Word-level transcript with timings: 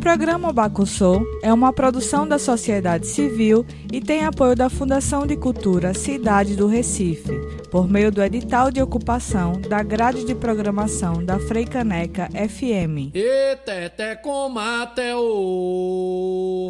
Programa 0.00 0.50
Bacussou 0.50 1.22
é 1.42 1.52
uma 1.52 1.74
produção 1.74 2.26
da 2.26 2.38
sociedade 2.38 3.06
civil 3.06 3.66
e 3.92 4.00
tem 4.00 4.24
apoio 4.24 4.56
da 4.56 4.70
Fundação 4.70 5.26
de 5.26 5.36
Cultura 5.36 5.92
Cidade 5.92 6.56
do 6.56 6.66
Recife, 6.66 7.30
por 7.70 7.86
meio 7.86 8.10
do 8.10 8.22
edital 8.22 8.70
de 8.70 8.80
ocupação 8.80 9.60
da 9.60 9.82
grade 9.82 10.24
de 10.24 10.34
programação 10.34 11.22
da 11.22 11.38
Freicaneca 11.38 12.30
FM. 12.30 13.12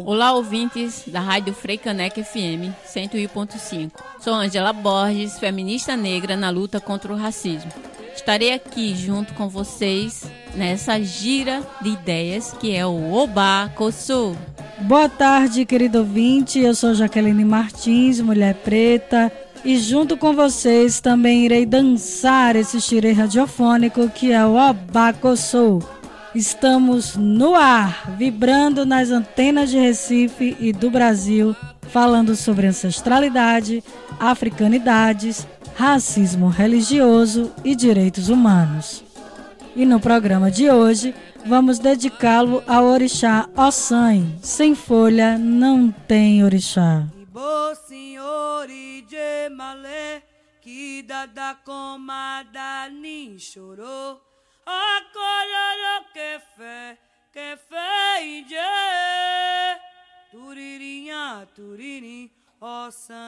Olá, 0.05 0.33
ouvintes 0.33 1.05
da 1.07 1.21
Rádio 1.21 1.53
Freicaneca 1.53 2.21
FM 2.21 2.75
101.5. 2.85 3.91
Sou 4.19 4.33
Angela 4.33 4.73
Borges, 4.73 5.39
feminista 5.39 5.95
negra 5.95 6.35
na 6.35 6.49
luta 6.49 6.81
contra 6.81 7.13
o 7.13 7.15
racismo. 7.15 7.71
Estarei 8.15 8.53
aqui 8.53 8.95
junto 8.95 9.33
com 9.33 9.47
vocês 9.47 10.23
nessa 10.55 11.01
gira 11.01 11.61
de 11.81 11.89
ideias 11.89 12.53
que 12.59 12.75
é 12.75 12.85
o 12.85 13.13
Oba 13.13 13.71
Kosu. 13.75 14.35
Boa 14.79 15.07
tarde, 15.07 15.65
querido 15.65 15.99
ouvinte. 15.99 16.59
Eu 16.59 16.75
sou 16.75 16.93
Jaqueline 16.93 17.45
Martins, 17.45 18.19
mulher 18.19 18.55
preta, 18.55 19.31
e 19.63 19.77
junto 19.77 20.17
com 20.17 20.33
vocês 20.33 20.99
também 20.99 21.45
irei 21.45 21.65
dançar 21.65 22.55
esse 22.55 22.81
xirê 22.81 23.11
radiofônico 23.11 24.09
que 24.09 24.31
é 24.31 24.45
o 24.45 24.55
Oba 24.55 25.13
Kosu. 25.13 25.79
Estamos 26.33 27.15
no 27.17 27.55
ar, 27.55 28.11
vibrando 28.17 28.85
nas 28.85 29.11
antenas 29.11 29.69
de 29.69 29.77
Recife 29.77 30.55
e 30.59 30.71
do 30.71 30.89
Brasil, 30.89 31.55
falando 31.91 32.35
sobre 32.35 32.67
ancestralidade, 32.67 33.83
africanidades, 34.19 35.45
racismo 35.75 36.47
religioso 36.47 37.51
e 37.63 37.75
direitos 37.75 38.29
humanos. 38.29 39.03
E 39.75 39.85
no 39.85 39.99
programa 39.99 40.49
de 40.49 40.69
hoje, 40.69 41.13
vamos 41.45 41.79
dedicá-lo 41.79 42.63
ao 42.67 42.85
orixá 42.85 43.47
Ossan. 43.55 44.37
Sem 44.41 44.73
folha 44.73 45.37
não 45.37 45.91
tem 45.91 46.43
orixá. 46.43 47.05
Turirinha, 54.91 55.30
Ossan 62.81 63.20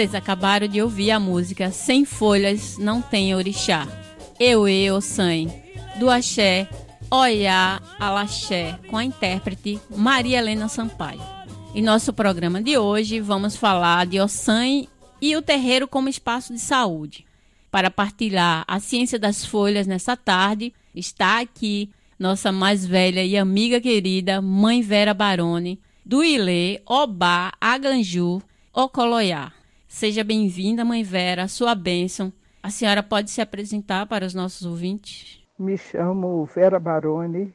Vocês 0.00 0.14
acabaram 0.14 0.66
de 0.66 0.80
ouvir 0.80 1.10
a 1.10 1.20
música 1.20 1.70
Sem 1.70 2.06
Folhas 2.06 2.78
Não 2.78 3.02
Tem 3.02 3.34
Orixá. 3.34 3.86
Eu 4.40 4.66
e 4.66 4.90
Ossan, 4.90 5.44
do 5.98 6.08
Axé, 6.08 6.66
Oiá 7.10 7.78
Alaxé, 7.98 8.78
com 8.88 8.96
a 8.96 9.04
intérprete 9.04 9.78
Maria 9.94 10.38
Helena 10.38 10.68
Sampaio. 10.68 11.20
Em 11.74 11.82
nosso 11.82 12.14
programa 12.14 12.62
de 12.62 12.78
hoje, 12.78 13.20
vamos 13.20 13.56
falar 13.56 14.06
de 14.06 14.18
Ossan 14.18 14.86
e 15.20 15.36
o 15.36 15.42
terreiro 15.42 15.86
como 15.86 16.08
espaço 16.08 16.54
de 16.54 16.60
saúde. 16.60 17.26
Para 17.70 17.90
partilhar 17.90 18.64
a 18.66 18.80
ciência 18.80 19.18
das 19.18 19.44
folhas 19.44 19.86
nessa 19.86 20.16
tarde, 20.16 20.72
está 20.94 21.40
aqui 21.40 21.90
nossa 22.18 22.50
mais 22.50 22.86
velha 22.86 23.22
e 23.22 23.36
amiga 23.36 23.78
querida, 23.78 24.40
Mãe 24.40 24.80
Vera 24.80 25.12
Baroni, 25.12 25.78
do 26.06 26.24
Ilê, 26.24 26.80
Obá, 26.86 27.52
Aganju, 27.60 28.40
Ocoloiá. 28.72 29.59
Seja 29.92 30.22
bem-vinda, 30.22 30.84
Mãe 30.84 31.02
Vera, 31.02 31.42
a 31.42 31.48
sua 31.48 31.74
bênção. 31.74 32.32
A 32.62 32.70
senhora 32.70 33.02
pode 33.02 33.28
se 33.28 33.40
apresentar 33.40 34.06
para 34.06 34.24
os 34.24 34.32
nossos 34.32 34.64
ouvintes? 34.64 35.44
Me 35.58 35.76
chamo 35.76 36.44
Vera 36.44 36.78
Baroni, 36.78 37.52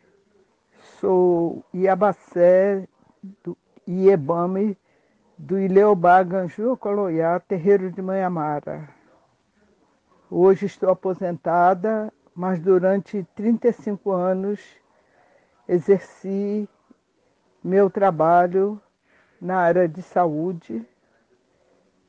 sou 1.00 1.64
Iabacé 1.74 2.90
do 3.42 3.58
Iebame 3.88 4.78
do 5.38 5.58
Ileobá 5.58 6.22
Ganju 6.24 6.76
Coloiá, 6.76 7.40
terreiro 7.40 7.90
de 7.90 8.02
Manhamara. 8.02 8.90
Hoje 10.30 10.66
estou 10.66 10.90
aposentada, 10.90 12.12
mas 12.36 12.60
durante 12.60 13.26
35 13.34 14.12
anos 14.12 14.60
exerci 15.70 16.68
meu 17.64 17.90
trabalho 17.90 18.80
na 19.40 19.56
área 19.56 19.88
de 19.88 20.02
saúde, 20.02 20.86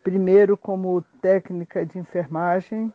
primeiro 0.07 0.57
como 0.57 1.03
técnica 1.21 1.85
de 1.85 1.99
enfermagem 1.99 2.95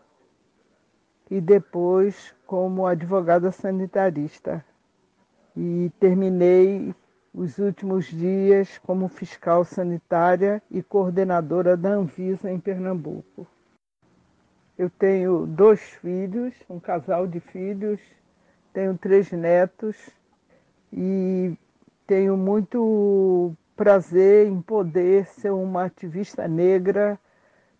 e 1.30 1.42
depois 1.42 2.34
como 2.48 2.88
advogada 2.88 3.52
sanitarista. 3.52 4.63
E 5.54 5.92
terminei 6.00 6.96
os 7.34 7.58
últimos 7.58 8.06
dias 8.06 8.78
como 8.78 9.10
fiscal 9.10 9.66
sanitária 9.66 10.63
e 10.72 10.81
coordenadora 10.81 11.75
da 11.75 11.90
Anvisa 11.90 12.50
em 12.50 12.58
Pernambuco. 12.58 13.46
Eu 14.78 14.90
tenho 14.90 15.46
dois 15.46 15.81
filhos, 15.81 16.54
um 16.69 16.80
casal 16.80 17.28
de 17.28 17.42
filhos, 17.42 18.00
tenho 18.72 18.98
três 18.98 19.30
netos 19.34 19.98
e 20.94 21.58
tenho 22.08 22.38
muito 22.38 23.54
prazer 23.75 24.47
em 24.47 24.62
poder 24.62 25.25
ser 25.25 25.51
uma 25.51 25.85
ativista 25.85 26.47
negra, 26.47 27.19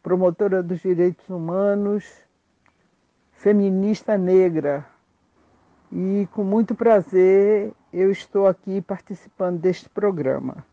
promotora 0.02 0.64
dos 0.64 0.82
direitos 0.82 1.28
humanos, 1.30 2.06
feminista 3.32 4.18
negra. 4.18 4.86
E 5.92 6.28
com 6.32 6.44
muito 6.44 6.74
prazer 6.74 7.74
eu 7.94 8.12
estou 8.12 8.48
aqui 8.48 8.82
participando 8.82 9.60
deste 9.60 9.90
programa. 9.90 10.66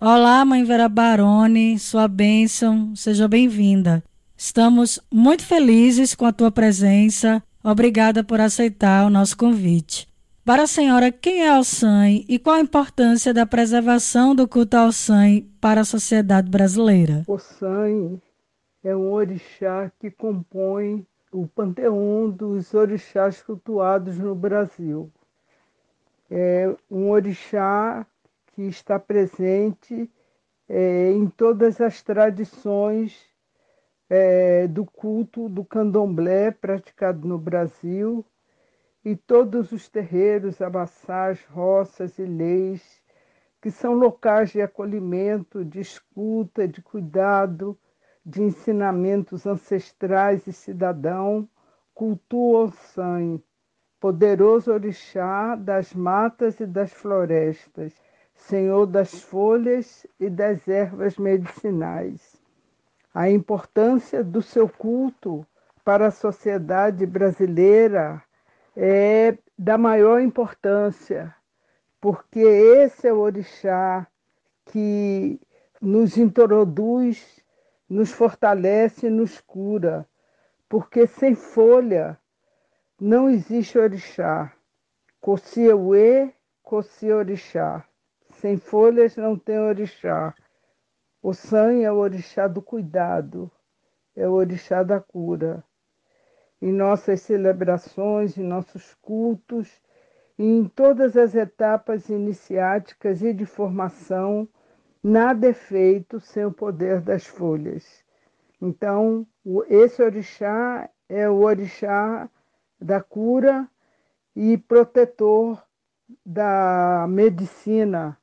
Olá, 0.00 0.44
Mãe 0.44 0.64
Vera 0.64 0.88
Baroni, 0.88 1.78
sua 1.78 2.08
bênção, 2.08 2.94
seja 2.96 3.28
bem-vinda. 3.28 4.02
Estamos 4.36 5.00
muito 5.10 5.44
felizes 5.44 6.14
com 6.14 6.26
a 6.26 6.32
tua 6.32 6.50
presença. 6.50 7.42
Obrigada 7.62 8.24
por 8.24 8.40
aceitar 8.40 9.06
o 9.06 9.10
nosso 9.10 9.36
convite. 9.36 10.08
Para 10.44 10.64
a 10.64 10.66
senhora, 10.66 11.10
quem 11.10 11.40
é 11.40 11.48
Alçãe 11.48 12.22
e 12.28 12.38
qual 12.38 12.56
a 12.56 12.60
importância 12.60 13.32
da 13.32 13.46
preservação 13.46 14.34
do 14.34 14.46
culto 14.46 14.76
Alçãe 14.76 15.50
para 15.58 15.80
a 15.80 15.86
sociedade 15.86 16.50
brasileira? 16.50 17.24
O 17.26 17.32
Alçãe 17.32 18.20
é 18.84 18.94
um 18.94 19.10
orixá 19.10 19.90
que 19.98 20.10
compõe 20.10 21.06
o 21.32 21.46
panteão 21.46 22.28
dos 22.28 22.74
orixás 22.74 23.40
cultuados 23.40 24.18
no 24.18 24.34
Brasil. 24.34 25.10
É 26.30 26.76
um 26.90 27.08
orixá 27.08 28.06
que 28.52 28.64
está 28.64 28.98
presente 28.98 30.10
é, 30.68 31.10
em 31.10 31.26
todas 31.26 31.80
as 31.80 32.02
tradições 32.02 33.18
é, 34.10 34.68
do 34.68 34.84
culto 34.84 35.48
do 35.48 35.64
candomblé 35.64 36.50
praticado 36.50 37.26
no 37.26 37.38
Brasil 37.38 38.22
e 39.04 39.14
todos 39.14 39.70
os 39.70 39.88
terreiros, 39.88 40.62
abaçás, 40.62 41.44
roças 41.50 42.18
e 42.18 42.24
leis, 42.24 43.02
que 43.60 43.70
são 43.70 43.94
locais 43.94 44.50
de 44.50 44.62
acolhimento, 44.62 45.64
de 45.64 45.80
escuta, 45.80 46.66
de 46.66 46.80
cuidado, 46.80 47.78
de 48.24 48.42
ensinamentos 48.42 49.46
ancestrais 49.46 50.46
e 50.46 50.52
cidadão, 50.52 51.46
cultuam 51.94 52.64
o 52.64 52.70
sangue, 52.70 53.44
poderoso 54.00 54.72
orixá 54.72 55.54
das 55.54 55.92
matas 55.92 56.58
e 56.60 56.66
das 56.66 56.92
florestas, 56.92 57.92
senhor 58.34 58.86
das 58.86 59.20
folhas 59.20 60.06
e 60.18 60.30
das 60.30 60.66
ervas 60.66 61.18
medicinais. 61.18 62.40
A 63.14 63.30
importância 63.30 64.24
do 64.24 64.42
seu 64.42 64.68
culto 64.68 65.46
para 65.84 66.06
a 66.06 66.10
sociedade 66.10 67.06
brasileira 67.06 68.22
é 68.76 69.38
da 69.56 69.78
maior 69.78 70.20
importância, 70.20 71.34
porque 72.00 72.40
esse 72.40 73.06
é 73.06 73.12
o 73.12 73.18
orixá 73.18 74.06
que 74.66 75.40
nos 75.80 76.16
introduz, 76.16 77.40
nos 77.88 78.10
fortalece, 78.10 79.08
nos 79.08 79.40
cura, 79.40 80.08
porque 80.68 81.06
sem 81.06 81.34
folha 81.34 82.18
não 83.00 83.28
existe 83.28 83.78
orixá. 83.78 84.52
Cocieuê, 85.20 86.32
coci 86.62 87.10
orixá. 87.10 87.86
Sem 88.32 88.56
folhas 88.56 89.16
não 89.16 89.38
tem 89.38 89.58
orixá. 89.58 90.34
O 91.22 91.32
San 91.32 91.80
é 91.80 91.90
o 91.90 91.96
orixá 91.96 92.46
do 92.46 92.60
cuidado, 92.60 93.50
é 94.14 94.28
o 94.28 94.32
orixá 94.32 94.82
da 94.82 95.00
cura. 95.00 95.64
Em 96.64 96.72
nossas 96.72 97.20
celebrações, 97.20 98.38
em 98.38 98.42
nossos 98.42 98.94
cultos, 99.02 99.70
em 100.38 100.64
todas 100.64 101.16
as 101.16 101.34
etapas 101.34 102.08
iniciáticas 102.08 103.22
e 103.22 103.32
de 103.32 103.44
formação, 103.44 104.48
nada 105.02 105.48
é 105.48 105.52
feito 105.52 106.18
sem 106.20 106.44
o 106.46 106.52
poder 106.52 107.00
das 107.00 107.26
folhas. 107.26 108.02
Então, 108.62 109.26
esse 109.68 110.02
orixá 110.02 110.88
é 111.08 111.28
o 111.28 111.42
orixá 111.42 112.30
da 112.80 113.02
cura 113.02 113.68
e 114.34 114.56
protetor 114.56 115.62
da 116.24 117.06
medicina 117.08 118.18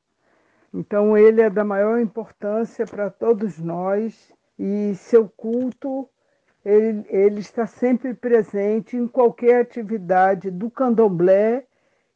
então, 0.74 1.18
ele 1.18 1.42
é 1.42 1.50
da 1.50 1.66
maior 1.66 2.00
importância 2.00 2.86
para 2.86 3.10
todos 3.10 3.60
nós 3.60 4.34
e 4.58 4.96
seu 4.96 5.28
culto 5.28 6.10
ele, 6.63 7.06
ele, 7.10 7.40
está 7.40 7.66
sempre 7.66 8.13
presente 8.13 8.96
em 8.96 9.08
qualquer 9.08 9.62
atividade 9.62 10.52
do 10.52 10.69
candomblé 10.69 11.66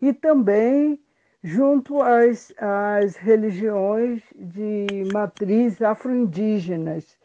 e 0.01 0.13
também 0.13 1.00
junto 1.44 2.01
às, 2.01 2.53
às 2.57 3.15
religiões 3.15 4.21
de 4.36 4.88
matriz 5.13 5.81
afro-indígenas, 5.81 7.18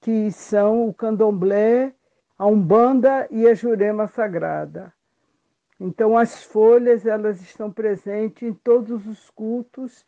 que 0.00 0.30
são 0.30 0.88
o 0.88 0.94
candomblé, 0.94 1.92
a 2.38 2.46
umbanda 2.46 3.26
e 3.30 3.46
a 3.46 3.54
jurema 3.54 4.06
sagrada. 4.06 4.92
Então, 5.80 6.16
as 6.16 6.44
folhas 6.44 7.06
elas 7.06 7.40
estão 7.40 7.70
presentes 7.70 8.42
em 8.42 8.52
todos 8.52 9.06
os 9.06 9.30
cultos 9.30 10.04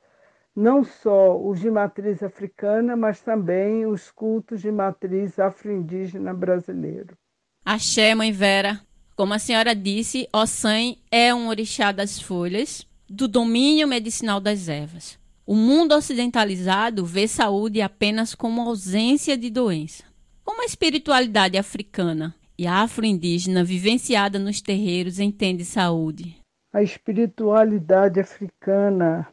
não 0.57 0.83
só 0.83 1.39
os 1.39 1.61
de 1.61 1.71
matriz 1.71 2.23
africana, 2.23 2.97
mas 2.97 3.21
também 3.21 3.85
os 3.85 4.11
cultos 4.11 4.63
de 4.63 4.73
matriz 4.73 5.39
afro-indígena 5.39 6.33
brasileiro. 6.33 7.15
Axé, 7.63 8.15
Mãe 8.15 8.33
Vera. 8.33 8.81
Como 9.15 9.35
a 9.35 9.39
senhora 9.39 9.75
disse, 9.75 10.27
Ossan 10.33 10.97
é 11.11 11.35
um 11.35 11.49
orixá 11.49 11.93
das 11.93 12.19
folhas, 12.19 12.87
do 13.09 13.29
domínio 13.29 13.87
medicinal 13.87 14.41
das 14.41 14.69
ervas. 14.69 15.19
O 15.47 15.55
mundo 15.55 15.95
ocidentalizado 15.95 17.05
vê 17.05 17.29
saúde 17.29 17.81
apenas 17.83 18.35
como 18.35 18.63
ausência 18.63 19.37
de 19.37 19.51
doença. 19.51 20.05
Como 20.43 20.63
a 20.63 20.65
espiritualidade 20.65 21.59
africana 21.59 22.35
e 22.59 22.67
afro-indígena 22.67 23.63
vivenciada 23.63 24.39
nos 24.39 24.61
terreiros 24.61 25.19
entende 25.19 25.65
saúde? 25.65 26.37
A 26.73 26.83
espiritualidade 26.83 28.21
africana 28.21 29.27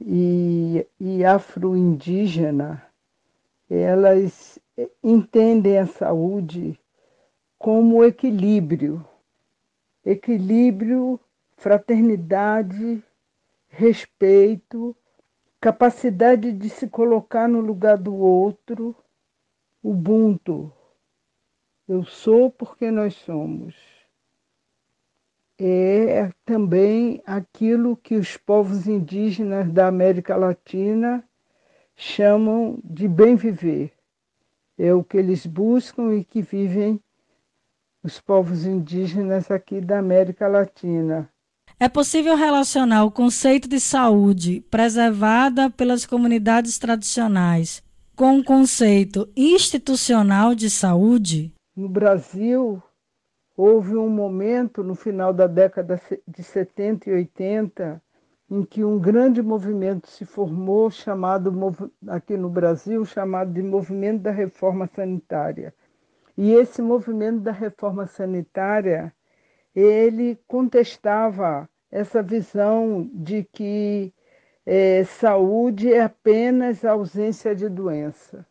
e, 0.00 0.86
e 0.98 1.24
afro-indígena, 1.24 2.84
elas 3.68 4.58
entendem 5.02 5.78
a 5.78 5.86
saúde 5.86 6.78
como 7.58 8.04
equilíbrio, 8.04 9.04
equilíbrio, 10.04 11.20
fraternidade, 11.56 13.02
respeito, 13.68 14.96
capacidade 15.60 16.52
de 16.52 16.70
se 16.70 16.88
colocar 16.88 17.48
no 17.48 17.60
lugar 17.60 17.98
do 17.98 18.14
outro, 18.14 18.94
ubuntu. 19.82 20.72
Eu 21.88 22.04
sou 22.04 22.50
porque 22.50 22.90
nós 22.90 23.14
somos 23.14 23.97
é 25.58 26.30
também 26.44 27.22
aquilo 27.26 27.96
que 27.96 28.14
os 28.14 28.36
povos 28.36 28.86
indígenas 28.86 29.70
da 29.72 29.88
América 29.88 30.36
Latina 30.36 31.24
chamam 31.96 32.78
de 32.84 33.08
bem 33.08 33.34
viver. 33.34 33.92
É 34.78 34.94
o 34.94 35.02
que 35.02 35.16
eles 35.16 35.44
buscam 35.44 36.14
e 36.14 36.24
que 36.24 36.40
vivem 36.40 37.00
os 38.02 38.20
povos 38.20 38.64
indígenas 38.64 39.50
aqui 39.50 39.80
da 39.80 39.98
América 39.98 40.46
Latina. 40.46 41.28
É 41.80 41.88
possível 41.88 42.36
relacionar 42.36 43.04
o 43.04 43.10
conceito 43.10 43.68
de 43.68 43.80
saúde 43.80 44.60
preservada 44.70 45.70
pelas 45.70 46.06
comunidades 46.06 46.78
tradicionais 46.78 47.82
com 48.16 48.38
o 48.38 48.44
conceito 48.44 49.28
institucional 49.36 50.52
de 50.52 50.68
saúde? 50.68 51.54
No 51.76 51.88
Brasil, 51.88 52.82
Houve 53.60 53.96
um 53.96 54.08
momento 54.08 54.84
no 54.84 54.94
final 54.94 55.32
da 55.32 55.48
década 55.48 56.00
de 56.28 56.44
70 56.44 57.10
e 57.10 57.12
80 57.12 58.00
em 58.48 58.62
que 58.62 58.84
um 58.84 59.00
grande 59.00 59.42
movimento 59.42 60.08
se 60.08 60.24
formou, 60.24 60.88
chamado 60.92 61.52
aqui 62.06 62.36
no 62.36 62.48
Brasil, 62.48 63.04
chamado 63.04 63.52
de 63.52 63.60
Movimento 63.60 64.22
da 64.22 64.30
Reforma 64.30 64.86
Sanitária. 64.86 65.74
E 66.36 66.52
esse 66.52 66.80
movimento 66.80 67.40
da 67.40 67.50
reforma 67.50 68.06
sanitária, 68.06 69.12
ele 69.74 70.38
contestava 70.46 71.68
essa 71.90 72.22
visão 72.22 73.10
de 73.12 73.42
que 73.42 74.14
é, 74.64 75.02
saúde 75.02 75.92
é 75.92 76.02
apenas 76.02 76.84
ausência 76.84 77.56
de 77.56 77.68
doença. 77.68 78.46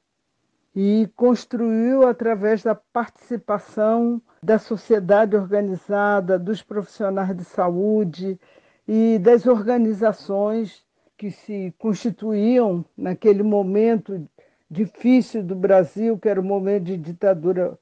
E 0.79 1.09
construiu, 1.15 2.07
através 2.07 2.61
da 2.61 2.75
participação 2.75 4.21
da 4.43 4.59
sociedade 4.59 5.35
organizada, 5.35 6.37
dos 6.37 6.61
profissionais 6.61 7.35
de 7.35 7.43
saúde, 7.43 8.39
e 8.87 9.17
das 9.17 9.47
organizações 9.47 10.85
que 11.17 11.31
se 11.31 11.73
constituíam 11.79 12.85
naquele 12.95 13.41
momento 13.41 14.29
difícil 14.69 15.41
do 15.41 15.55
Brasil, 15.55 16.15
que 16.15 16.29
era 16.29 16.39
o 16.39 16.43
momento 16.43 16.83
de 16.83 16.97
ditadura 16.97 17.75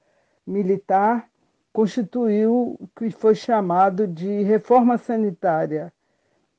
militar, 0.47 1.27
constituiu 1.73 2.77
o 2.79 2.89
que 2.95 3.09
foi 3.09 3.35
chamado 3.35 4.07
de 4.07 4.41
reforma 4.43 4.97
sanitária. 4.97 5.91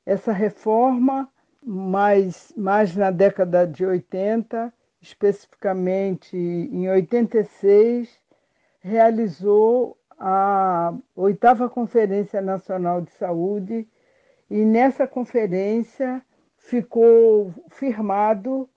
Essa 0.04 0.32
reforma, 0.32 1.30
mais, 1.64 2.52
mais 2.54 2.94
na 2.94 3.10
década 3.10 3.66
de 3.66 3.86
80, 3.86 4.70
especificamente 5.06 6.36
em 6.36 6.88
86, 6.88 8.08
realizou 8.80 9.96
a 10.18 10.92
oitava 11.14 11.70
Conferência 11.70 12.40
Nacional 12.40 13.00
de 13.02 13.12
Saúde, 13.12 13.86
e 14.50 14.64
nessa 14.64 15.06
conferência 15.06 16.22
ficou 16.56 17.52
firmado 17.68 18.68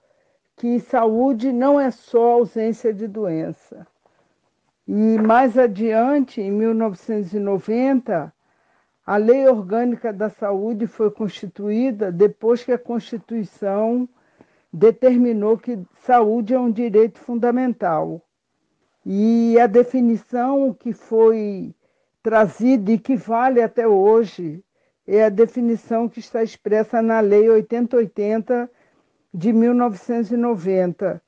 que 0.56 0.78
saúde 0.80 1.52
não 1.52 1.80
é 1.80 1.90
só 1.90 2.32
ausência 2.32 2.92
de 2.92 3.08
doença. 3.08 3.86
E 4.86 5.18
mais 5.18 5.56
adiante, 5.56 6.40
em 6.40 6.50
1990, 6.50 8.32
a 9.06 9.16
Lei 9.16 9.48
Orgânica 9.48 10.12
da 10.12 10.28
Saúde 10.28 10.86
foi 10.86 11.10
constituída 11.10 12.12
depois 12.12 12.62
que 12.62 12.72
a 12.72 12.78
Constituição 12.78 14.08
determinou 14.72 15.58
que 15.58 15.78
saúde 16.02 16.54
é 16.54 16.58
um 16.58 16.70
direito 16.70 17.18
fundamental. 17.18 18.22
E 19.04 19.58
a 19.58 19.66
definição 19.66 20.72
que 20.72 20.92
foi 20.92 21.74
trazida 22.22 22.92
e 22.92 22.98
que 22.98 23.16
vale 23.16 23.62
até 23.62 23.86
hoje 23.86 24.62
é 25.06 25.24
a 25.24 25.28
definição 25.28 26.08
que 26.08 26.20
está 26.20 26.42
expressa 26.42 27.02
na 27.02 27.20
Lei 27.20 27.48
8080 27.48 28.70
de 29.32 29.52
1990, 29.52 31.20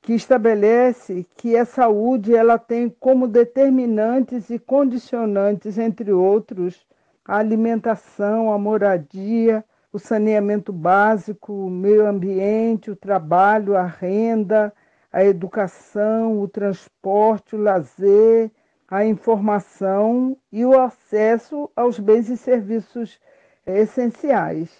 que 0.00 0.14
estabelece 0.14 1.26
que 1.36 1.56
a 1.56 1.64
saúde 1.64 2.34
ela 2.34 2.58
tem 2.58 2.88
como 2.88 3.28
determinantes 3.28 4.50
e 4.50 4.58
condicionantes, 4.58 5.78
entre 5.78 6.12
outros, 6.12 6.84
a 7.24 7.36
alimentação, 7.36 8.52
a 8.52 8.58
moradia, 8.58 9.64
o 9.92 9.98
saneamento 9.98 10.72
básico, 10.72 11.52
o 11.52 11.70
meio 11.70 12.06
ambiente, 12.06 12.90
o 12.90 12.96
trabalho, 12.96 13.76
a 13.76 13.84
renda, 13.84 14.72
a 15.12 15.22
educação, 15.22 16.40
o 16.40 16.48
transporte, 16.48 17.54
o 17.54 17.58
lazer, 17.58 18.50
a 18.88 19.04
informação 19.04 20.36
e 20.50 20.64
o 20.64 20.78
acesso 20.78 21.70
aos 21.76 21.98
bens 21.98 22.30
e 22.30 22.36
serviços 22.36 23.20
essenciais. 23.66 24.70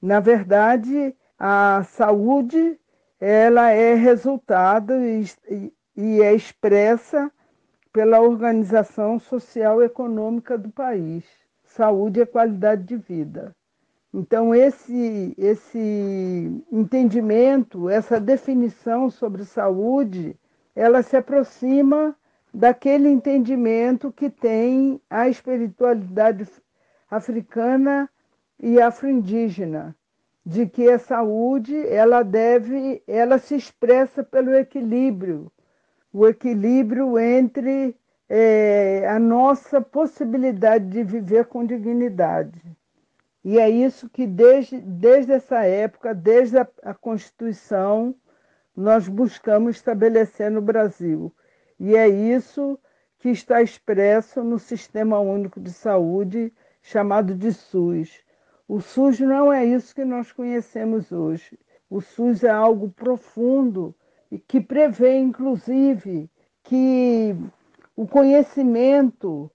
Na 0.00 0.20
verdade, 0.20 1.14
a 1.38 1.82
saúde 1.84 2.78
ela 3.20 3.70
é 3.70 3.94
resultado 3.94 4.94
e, 4.94 5.72
e 5.94 6.22
é 6.22 6.34
expressa 6.34 7.30
pela 7.92 8.20
organização 8.20 9.18
social 9.18 9.82
e 9.82 9.86
econômica 9.86 10.56
do 10.56 10.70
país. 10.70 11.24
Saúde 11.64 12.20
é 12.22 12.26
qualidade 12.26 12.84
de 12.84 12.96
vida. 12.96 13.54
Então, 14.12 14.54
esse, 14.54 15.34
esse 15.36 16.64
entendimento, 16.72 17.90
essa 17.90 18.18
definição 18.18 19.10
sobre 19.10 19.44
saúde, 19.44 20.36
ela 20.74 21.02
se 21.02 21.16
aproxima 21.16 22.16
daquele 22.52 23.08
entendimento 23.08 24.10
que 24.10 24.30
tem 24.30 25.00
a 25.10 25.28
espiritualidade 25.28 26.48
africana 27.10 28.08
e 28.58 28.80
afro-indígena, 28.80 29.94
de 30.44 30.66
que 30.66 30.88
a 30.88 30.98
saúde 30.98 31.76
ela 31.88 32.22
deve, 32.22 33.02
ela 33.06 33.38
se 33.38 33.54
expressa 33.54 34.22
pelo 34.22 34.54
equilíbrio, 34.54 35.52
o 36.12 36.26
equilíbrio 36.26 37.18
entre 37.18 37.94
é, 38.28 39.06
a 39.08 39.18
nossa 39.18 39.80
possibilidade 39.80 40.86
de 40.88 41.02
viver 41.02 41.44
com 41.46 41.66
dignidade. 41.66 42.76
E 43.46 43.60
é 43.60 43.70
isso 43.70 44.10
que 44.10 44.26
desde, 44.26 44.80
desde 44.80 45.30
essa 45.30 45.64
época, 45.64 46.12
desde 46.12 46.58
a, 46.58 46.66
a 46.82 46.92
Constituição, 46.92 48.12
nós 48.76 49.06
buscamos 49.06 49.76
estabelecer 49.76 50.50
no 50.50 50.60
Brasil 50.60 51.32
e 51.78 51.94
é 51.94 52.08
isso 52.08 52.76
que 53.20 53.28
está 53.28 53.62
expresso 53.62 54.42
no 54.42 54.58
Sistema 54.58 55.20
Único 55.20 55.60
de 55.60 55.72
Saúde, 55.72 56.52
chamado 56.82 57.36
de 57.36 57.52
SUS. 57.52 58.20
O 58.66 58.80
SUS 58.80 59.20
não 59.20 59.52
é 59.52 59.64
isso 59.64 59.94
que 59.94 60.04
nós 60.04 60.32
conhecemos 60.32 61.12
hoje. 61.12 61.56
O 61.88 62.00
SUS 62.00 62.42
é 62.42 62.50
algo 62.50 62.90
profundo 62.90 63.94
e 64.28 64.40
que 64.40 64.60
prevê, 64.60 65.18
inclusive, 65.18 66.28
que 66.64 67.36
o 67.94 68.08
conhecimento, 68.08 69.48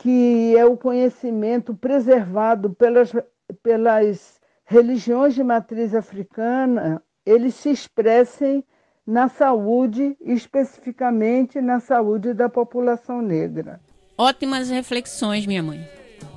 que 0.00 0.56
é 0.56 0.64
o 0.64 0.78
conhecimento 0.78 1.74
preservado 1.74 2.70
pelas, 2.70 3.12
pelas 3.62 4.40
religiões 4.64 5.34
de 5.34 5.44
matriz 5.44 5.94
africana, 5.94 7.02
eles 7.24 7.54
se 7.54 7.70
expressem 7.70 8.64
na 9.06 9.28
saúde, 9.28 10.16
especificamente 10.22 11.60
na 11.60 11.80
saúde 11.80 12.32
da 12.32 12.48
população 12.48 13.20
negra. 13.20 13.78
Ótimas 14.16 14.70
reflexões, 14.70 15.44
minha 15.44 15.62
mãe. 15.62 15.86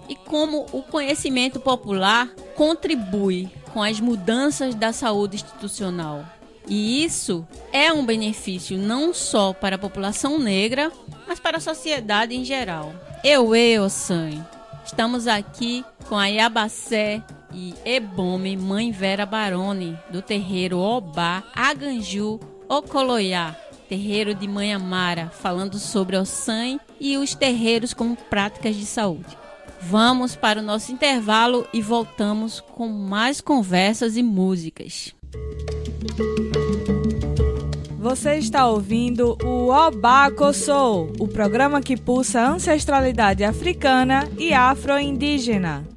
E 0.10 0.16
como 0.16 0.66
o 0.74 0.84
conhecimento 0.84 1.58
popular 1.58 2.34
contribui 2.56 3.50
com 3.74 3.82
as 3.82 4.02
mudanças 4.02 4.76
da 4.76 4.92
saúde 4.92 5.38
institucional. 5.38 6.26
E 6.68 7.06
isso 7.06 7.48
é 7.72 7.94
um 7.94 8.06
benefício 8.06 8.78
não 8.78 9.14
só 9.14 9.54
para 9.54 9.78
a 9.78 9.80
população 9.80 10.38
negra, 10.38 10.92
mas 11.26 11.40
para 11.40 11.58
a 11.58 11.62
sociedade 11.62 12.36
em 12.36 12.44
geral. 12.44 12.94
Eu, 13.24 13.56
eu, 13.56 13.90
San. 13.90 14.46
Estamos 14.86 15.28
aqui 15.28 15.86
com 16.10 16.18
a 16.18 16.26
Iabacé 16.26 17.24
e 17.54 17.74
Ebome, 17.86 18.58
Mãe 18.58 18.92
Vera 18.92 19.26
Barone, 19.26 19.98
do 20.10 20.22
terreiro 20.22 20.78
Obá, 20.78 21.42
Aganju, 21.56 22.38
Ocoloiá, 22.68 23.56
terreiro 23.88 24.36
de 24.36 24.46
Mãe 24.46 24.74
Amara, 24.74 25.30
falando 25.30 25.80
sobre 25.80 26.18
o 26.18 26.26
sangue 26.26 26.82
e 27.00 27.16
os 27.16 27.34
terreiros 27.34 27.94
como 27.94 28.18
práticas 28.18 28.76
de 28.76 28.86
saúde. 28.86 29.38
Vamos 29.80 30.36
para 30.36 30.60
o 30.60 30.64
nosso 30.64 30.92
intervalo 30.92 31.66
e 31.72 31.82
voltamos 31.82 32.60
com 32.60 32.90
mais 32.90 33.40
conversas 33.40 34.18
e 34.18 34.22
músicas. 34.22 35.16
Você 38.04 38.36
está 38.36 38.68
ouvindo 38.68 39.38
o 39.42 39.70
Obaco 39.70 40.54
Soul, 40.54 41.14
o 41.20 41.26
programa 41.26 41.80
que 41.80 41.96
pulsa 41.96 42.46
ancestralidade 42.46 43.46
africana 43.46 44.28
e 44.38 44.54
afro-indígena. 44.54 45.93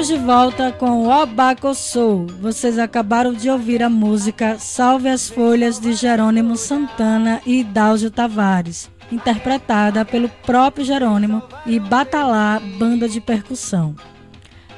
Estamos 0.00 0.18
de 0.18 0.26
volta 0.26 0.72
com 0.72 1.02
o 1.02 1.10
Obaco 1.10 1.74
Soul. 1.74 2.26
Vocês 2.40 2.78
acabaram 2.78 3.34
de 3.34 3.50
ouvir 3.50 3.82
a 3.82 3.90
música 3.90 4.56
Salve 4.58 5.10
as 5.10 5.28
Folhas 5.28 5.78
de 5.78 5.92
Jerônimo 5.92 6.56
Santana 6.56 7.42
e 7.44 7.62
Dáuzio 7.62 8.10
Tavares, 8.10 8.90
interpretada 9.12 10.02
pelo 10.02 10.30
próprio 10.46 10.86
Jerônimo 10.86 11.42
e 11.66 11.78
Batalá 11.78 12.58
Banda 12.78 13.06
de 13.06 13.20
Percussão. 13.20 13.94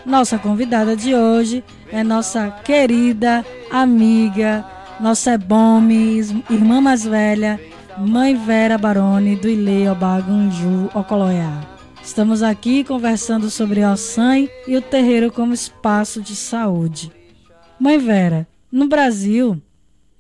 Nossa 0.04 0.38
convidada 0.38 0.96
de 0.96 1.14
hoje 1.14 1.62
é 1.92 2.02
nossa 2.02 2.50
querida 2.64 3.46
amiga, 3.70 4.64
nossa 4.98 5.34
ebome, 5.34 6.18
irmã 6.50 6.80
mais 6.80 7.04
velha, 7.04 7.60
Mãe 7.96 8.34
Vera 8.34 8.76
Baroni 8.76 9.36
do 9.36 9.48
Ile 9.48 9.88
Obagunju 9.88 10.90
Ocoloiá. 10.92 11.71
Estamos 12.12 12.42
aqui 12.42 12.84
conversando 12.84 13.48
sobre 13.48 13.82
o 13.82 13.96
SAM 13.96 14.46
e 14.68 14.76
o 14.76 14.82
terreiro 14.82 15.32
como 15.32 15.54
espaço 15.54 16.20
de 16.20 16.36
saúde. 16.36 17.10
Mãe 17.80 17.96
Vera, 17.96 18.46
no 18.70 18.86
Brasil, 18.86 19.58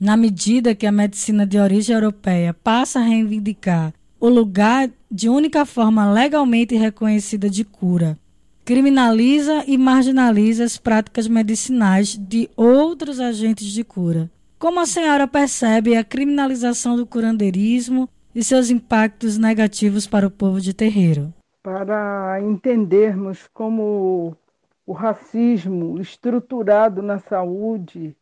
na 0.00 0.16
medida 0.16 0.74
que 0.74 0.86
a 0.86 0.90
medicina 0.90 1.46
de 1.46 1.58
origem 1.58 1.94
europeia 1.94 2.54
passa 2.54 2.98
a 2.98 3.02
reivindicar 3.02 3.92
o 4.18 4.30
lugar 4.30 4.88
de 5.10 5.28
única 5.28 5.66
forma 5.66 6.10
legalmente 6.10 6.74
reconhecida 6.74 7.50
de 7.50 7.62
cura, 7.62 8.18
criminaliza 8.64 9.62
e 9.66 9.76
marginaliza 9.76 10.64
as 10.64 10.78
práticas 10.78 11.28
medicinais 11.28 12.16
de 12.16 12.48
outros 12.56 13.20
agentes 13.20 13.66
de 13.66 13.84
cura. 13.84 14.30
Como 14.58 14.80
a 14.80 14.86
senhora 14.86 15.28
percebe 15.28 15.94
a 15.94 16.02
criminalização 16.02 16.96
do 16.96 17.04
curandeirismo 17.04 18.08
e 18.34 18.42
seus 18.42 18.70
impactos 18.70 19.36
negativos 19.36 20.06
para 20.06 20.26
o 20.26 20.30
povo 20.30 20.58
de 20.58 20.72
terreiro? 20.72 21.34
Para 21.62 22.40
entendermos 22.40 23.46
como 23.48 24.36
o 24.84 24.92
racismo 24.92 26.00
estruturado 26.00 27.00
na 27.00 27.20
saúde 27.20 28.16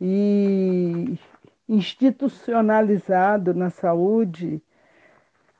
e 0.00 1.18
institucionalizado 1.68 3.54
na 3.54 3.70
saúde, 3.70 4.60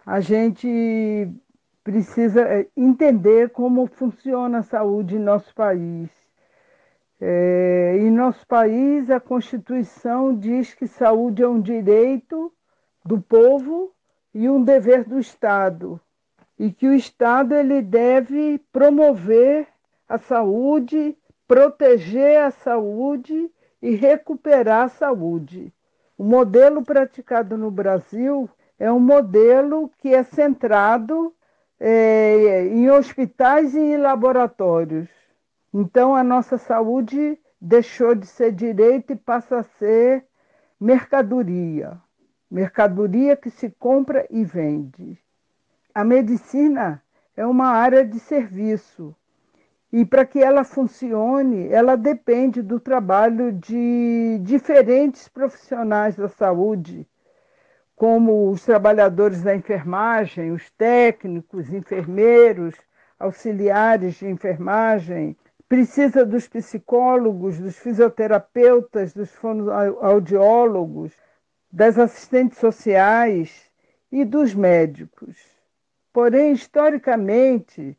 a 0.05 0.19
gente 0.21 1.29
precisa 1.85 2.43
eh, 2.43 2.67
entender 2.77 3.51
como 3.51 3.87
funciona 3.87 4.59
a 4.59 4.63
saúde 4.63 5.15
em 5.17 5.21
nosso 5.21 5.55
país. 5.55 6.11
É, 7.21 7.97
em 7.99 8.11
nosso 8.11 8.47
país, 8.47 9.11
a 9.11 9.21
Constituição 9.21 10.35
diz 10.35 10.75
que 10.75 10.87
saúde 10.89 11.43
é 11.43 11.49
um 11.49 11.61
direito 11.61 12.53
do 13.05 13.21
povo 13.21 13.93
e 14.35 14.49
um 14.49 14.65
dever 14.65 15.05
do 15.05 15.19
Estado 15.19 16.01
e 16.61 16.71
que 16.71 16.87
o 16.87 16.93
Estado 16.93 17.55
ele 17.55 17.81
deve 17.81 18.59
promover 18.71 19.67
a 20.07 20.19
saúde, 20.19 21.17
proteger 21.49 22.37
a 22.37 22.51
saúde 22.51 23.51
e 23.81 23.95
recuperar 23.95 24.85
a 24.85 24.89
saúde. 24.91 25.73
O 26.19 26.23
modelo 26.23 26.85
praticado 26.85 27.57
no 27.57 27.71
Brasil 27.71 28.47
é 28.79 28.93
um 28.93 29.01
modelo 29.01 29.91
que 30.01 30.15
é 30.15 30.23
centrado 30.23 31.35
é, 31.81 32.67
em 32.67 32.91
hospitais 32.91 33.75
e 33.75 33.81
em 33.81 33.97
laboratórios. 33.97 35.09
Então, 35.73 36.15
a 36.15 36.23
nossa 36.23 36.59
saúde 36.59 37.41
deixou 37.59 38.15
de 38.15 38.27
ser 38.27 38.53
direito 38.53 39.15
e 39.15 39.17
passa 39.17 39.61
a 39.61 39.63
ser 39.63 40.27
mercadoria 40.79 41.99
mercadoria 42.51 43.37
que 43.37 43.49
se 43.49 43.71
compra 43.71 44.27
e 44.29 44.45
vende. 44.45 45.17
A 45.93 46.05
medicina 46.05 47.03
é 47.37 47.45
uma 47.45 47.67
área 47.67 48.05
de 48.05 48.21
serviço 48.21 49.15
e 49.93 50.05
para 50.05 50.25
que 50.25 50.39
ela 50.39 50.63
funcione, 50.63 51.69
ela 51.69 51.97
depende 51.97 52.63
do 52.63 52.79
trabalho 52.79 53.53
de 53.53 54.39
diferentes 54.43 55.27
profissionais 55.27 56.15
da 56.15 56.29
saúde, 56.29 57.09
como 57.97 58.51
os 58.51 58.65
trabalhadores 58.65 59.43
da 59.43 59.55
enfermagem, 59.55 60.53
os 60.53 60.71
técnicos, 60.71 61.69
enfermeiros, 61.73 62.77
auxiliares 63.19 64.15
de 64.15 64.29
enfermagem, 64.29 65.37
precisa 65.69 66.25
dos 66.25 66.47
psicólogos, 66.47 67.59
dos 67.59 67.77
fisioterapeutas, 67.77 69.13
dos 69.13 69.31
fonoaudiólogos, 69.33 71.13
das 71.71 71.99
assistentes 71.99 72.59
sociais 72.59 73.69
e 74.11 74.25
dos 74.25 74.55
médicos. 74.55 75.50
Porém, 76.13 76.53
historicamente, 76.53 77.97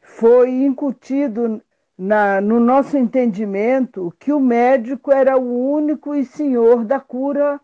foi 0.00 0.50
incutido 0.50 1.60
na, 1.96 2.40
no 2.40 2.58
nosso 2.58 2.96
entendimento 2.96 4.14
que 4.18 4.32
o 4.32 4.40
médico 4.40 5.12
era 5.12 5.36
o 5.36 5.70
único 5.70 6.14
e 6.14 6.24
senhor 6.24 6.84
da 6.84 6.98
cura 6.98 7.60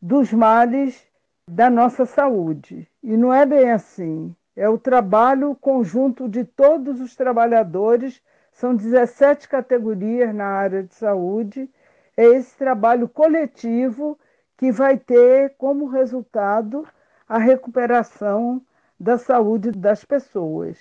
dos 0.00 0.32
males 0.32 1.04
da 1.48 1.68
nossa 1.68 2.06
saúde. 2.06 2.88
E 3.02 3.16
não 3.16 3.34
é 3.34 3.44
bem 3.44 3.72
assim. 3.72 4.34
É 4.54 4.68
o 4.68 4.78
trabalho 4.78 5.56
conjunto 5.60 6.28
de 6.28 6.44
todos 6.44 7.00
os 7.00 7.16
trabalhadores, 7.16 8.22
são 8.52 8.76
17 8.76 9.48
categorias 9.48 10.32
na 10.32 10.46
área 10.46 10.82
de 10.84 10.94
saúde. 10.94 11.68
É 12.16 12.24
esse 12.24 12.56
trabalho 12.56 13.08
coletivo 13.08 14.16
que 14.56 14.70
vai 14.70 14.96
ter 14.96 15.54
como 15.56 15.88
resultado 15.88 16.86
a 17.28 17.38
recuperação 17.38 18.62
da 19.02 19.18
saúde 19.18 19.72
das 19.72 20.04
pessoas. 20.04 20.78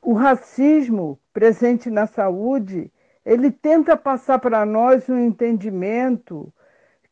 O 0.00 0.12
racismo 0.12 1.18
presente 1.32 1.90
na 1.90 2.06
saúde, 2.06 2.92
ele 3.26 3.50
tenta 3.50 3.96
passar 3.96 4.38
para 4.38 4.64
nós 4.64 5.08
um 5.08 5.18
entendimento 5.18 6.54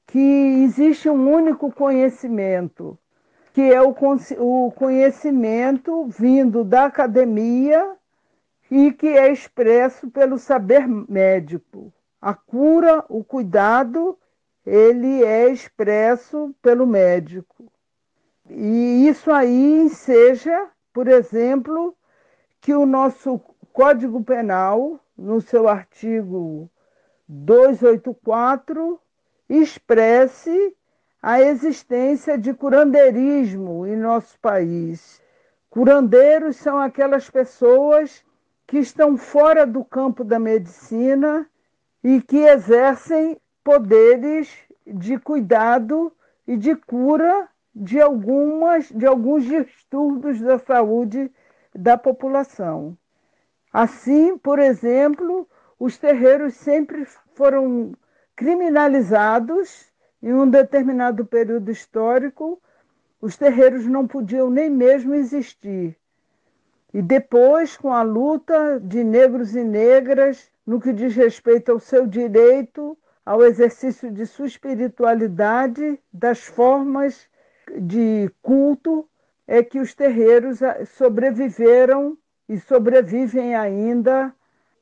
que 0.06 0.62
existe 0.62 1.10
um 1.10 1.28
único 1.28 1.72
conhecimento, 1.72 2.96
que 3.52 3.62
é 3.62 3.82
o, 3.82 3.92
conhecimento 4.70 6.06
vindo 6.06 6.62
da 6.62 6.84
academia 6.84 7.96
e 8.70 8.92
que 8.92 9.08
é 9.08 9.32
expresso 9.32 10.08
pelo 10.08 10.38
saber 10.38 10.86
médico. 10.86 11.92
A 12.22 12.32
cura, 12.32 13.04
o 13.08 13.24
cuidado, 13.24 14.16
ele 14.64 15.24
é 15.24 15.50
expresso 15.50 16.54
pelo 16.62 16.86
médico. 16.86 17.66
E 18.50 19.06
isso 19.08 19.30
aí 19.30 19.88
seja, 19.90 20.68
por 20.92 21.06
exemplo, 21.06 21.94
que 22.60 22.74
o 22.74 22.86
nosso 22.86 23.40
Código 23.72 24.24
Penal, 24.24 24.98
no 25.16 25.40
seu 25.40 25.68
artigo 25.68 26.70
284, 27.28 28.98
expresse 29.48 30.74
a 31.22 31.40
existência 31.42 32.38
de 32.38 32.54
curandeirismo 32.54 33.86
em 33.86 33.96
nosso 33.96 34.38
país. 34.40 35.22
Curandeiros 35.68 36.56
são 36.56 36.78
aquelas 36.78 37.28
pessoas 37.28 38.24
que 38.66 38.78
estão 38.78 39.16
fora 39.16 39.66
do 39.66 39.84
campo 39.84 40.24
da 40.24 40.38
medicina 40.38 41.48
e 42.02 42.20
que 42.22 42.38
exercem 42.38 43.38
poderes 43.62 44.50
de 44.86 45.18
cuidado 45.18 46.10
e 46.46 46.56
de 46.56 46.74
cura 46.74 47.48
de, 47.78 48.00
algumas, 48.00 48.88
de 48.90 49.06
alguns 49.06 49.44
distúrbios 49.44 50.40
da 50.40 50.58
saúde 50.58 51.30
da 51.74 51.96
população. 51.96 52.96
Assim, 53.72 54.36
por 54.36 54.58
exemplo, 54.58 55.48
os 55.78 55.96
terreiros 55.96 56.54
sempre 56.54 57.06
foram 57.34 57.92
criminalizados 58.34 59.86
em 60.20 60.32
um 60.32 60.48
determinado 60.48 61.24
período 61.24 61.70
histórico, 61.70 62.60
os 63.20 63.36
terreiros 63.36 63.86
não 63.86 64.06
podiam 64.06 64.50
nem 64.50 64.68
mesmo 64.68 65.14
existir. 65.14 65.96
E 66.92 67.00
depois, 67.02 67.76
com 67.76 67.92
a 67.92 68.02
luta 68.02 68.80
de 68.80 69.04
negros 69.04 69.54
e 69.54 69.62
negras 69.62 70.50
no 70.66 70.80
que 70.80 70.92
diz 70.92 71.14
respeito 71.14 71.70
ao 71.70 71.78
seu 71.78 72.06
direito 72.06 72.98
ao 73.24 73.44
exercício 73.44 74.10
de 74.10 74.24
sua 74.24 74.46
espiritualidade, 74.46 76.00
das 76.10 76.46
formas 76.46 77.28
de 77.80 78.30
culto 78.42 79.08
é 79.46 79.62
que 79.62 79.80
os 79.80 79.94
terreiros 79.94 80.62
ah, 80.62 80.84
sobreviveram 80.84 82.16
e 82.48 82.58
sobrevivem 82.58 83.54
ainda 83.54 84.34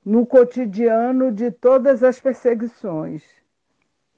no 0.05 0.25
cotidiano 0.25 1.33
de 1.33 1.51
todas 1.51 2.03
as 2.03 2.21
perseguições. 2.21 3.25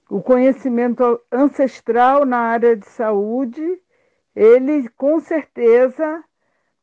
O 0.08 0.22
conhecimento 0.22 1.20
ancestral 1.30 2.24
na 2.24 2.38
área 2.38 2.76
de 2.76 2.86
saúde, 2.86 3.80
ele 4.34 4.88
com 4.90 5.20
certeza 5.20 6.24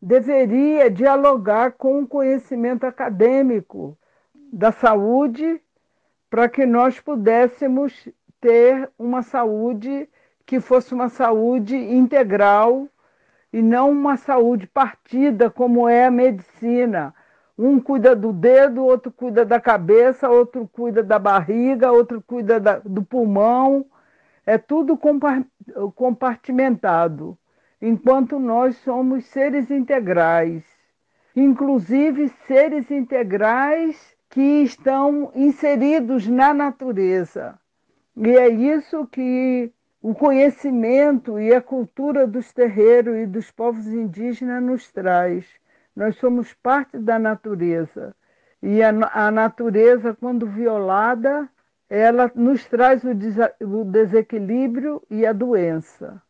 deveria 0.02 0.90
dialogar 0.90 1.72
com 1.72 2.02
o 2.02 2.08
conhecimento 2.08 2.86
acadêmico 2.86 3.98
da 4.54 4.72
saúde 4.72 5.60
para 6.30 6.48
que 6.48 6.66
nós 6.66 7.00
pudéssemos 7.00 8.08
ter 8.40 8.90
uma 8.98 9.24
saúde 9.24 10.08
que 10.46 10.60
fosse 10.60 10.94
uma 10.94 11.10
saúde 11.10 11.76
integral 11.76 12.88
e 13.52 13.62
não 13.62 13.92
uma 13.92 14.18
saúde 14.18 14.68
partida 14.68 15.50
como 15.50 15.88
é 15.88 16.06
a 16.06 16.12
medicina. 16.12 17.14
Um 17.58 17.80
cuida 17.80 18.16
do 18.16 18.34
dedo, 18.34 18.84
outro 18.84 19.12
cuida 19.12 19.46
da 19.46 19.62
cabeça, 19.62 20.30
outro 20.30 20.70
cuida 20.72 21.02
da 21.02 21.18
barriga, 21.18 21.92
outro 21.92 22.22
cuida 22.22 22.60
da, 22.60 22.80
do 22.80 23.02
pulmão. 23.02 23.86
É 24.46 24.58
tudo 24.58 25.00
compartimentado, 25.96 27.38
enquanto 27.82 28.38
nós 28.40 28.76
somos 28.78 29.26
seres 29.26 29.72
integrais, 29.72 30.64
inclusive 31.36 32.28
seres 32.46 32.92
integrais 32.92 34.16
que 34.30 34.62
estão 34.64 35.32
inseridos 35.34 36.28
na 36.28 36.54
natureza. 36.54 37.58
E 38.18 38.38
é 38.38 38.50
isso 38.50 39.08
que 39.08 39.72
o 40.08 40.14
conhecimento 40.14 41.40
e 41.40 41.52
a 41.52 41.60
cultura 41.60 42.28
dos 42.28 42.54
terreiros 42.54 43.18
e 43.18 43.26
dos 43.26 43.50
povos 43.50 43.88
indígenas 43.88 44.62
nos 44.62 44.92
traz. 44.92 45.48
Nós 45.96 46.16
somos 46.18 46.54
parte 46.54 47.00
da 47.00 47.18
natureza. 47.18 48.16
E 48.62 48.84
a, 48.84 48.90
a 48.90 49.32
natureza, 49.32 50.14
quando 50.14 50.46
violada, 50.46 51.50
ela 51.90 52.32
nos 52.36 52.64
traz 52.68 53.04
o, 53.04 53.16
des 53.16 53.36
o 53.60 53.84
desequilíbrio 53.84 55.02
e 55.10 55.26
a 55.26 55.34
doença. 55.34 56.22